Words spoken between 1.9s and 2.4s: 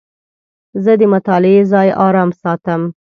آرام